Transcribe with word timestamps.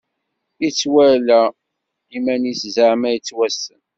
Ittwala 0.67 1.39
iman-is 2.17 2.61
zeɛma 2.75 3.09
yettwassen. 3.11 3.81